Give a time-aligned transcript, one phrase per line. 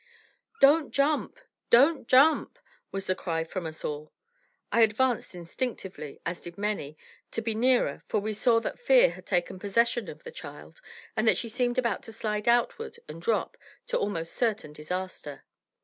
[0.61, 1.37] "Don't jump!
[1.69, 2.57] Don't jump!"
[2.91, 4.11] was the cry from us all.
[4.71, 6.97] I advanced instinctively, as did many,
[7.29, 10.81] to be nearer, for we saw that fear had taken possession of the child
[11.15, 13.57] and that she seemed about to slide outward and drop
[13.89, 15.43] to almost certain disaster.